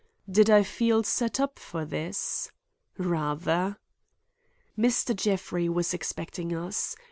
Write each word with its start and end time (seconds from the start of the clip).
Did 0.27 0.49
I 0.49 0.63
feel 0.63 1.03
set 1.03 1.39
up 1.39 1.59
by 1.71 1.85
this? 1.85 2.51
Rather. 2.97 3.77
Mr. 4.75 5.15
Jeffrey 5.15 5.69
was 5.69 5.93
expecting 5.93 6.55
us. 6.55 6.95